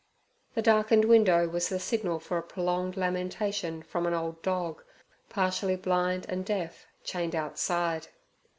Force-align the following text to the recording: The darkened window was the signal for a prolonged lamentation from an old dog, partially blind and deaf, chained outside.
The 0.55 0.63
darkened 0.63 1.05
window 1.05 1.47
was 1.47 1.69
the 1.69 1.77
signal 1.79 2.19
for 2.19 2.39
a 2.39 2.41
prolonged 2.41 2.97
lamentation 2.97 3.83
from 3.83 4.07
an 4.07 4.15
old 4.15 4.41
dog, 4.41 4.83
partially 5.29 5.75
blind 5.75 6.25
and 6.27 6.43
deaf, 6.43 6.87
chained 7.03 7.35
outside. 7.35 8.07